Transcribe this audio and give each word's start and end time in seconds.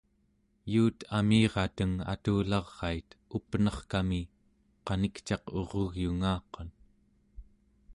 yuut 0.73 0.99
amirateng 1.17 1.93
aturlarait 2.13 3.07
up'nerkami 3.35 4.21
qanikcaq 4.87 5.43
urugyungaqan 5.59 6.69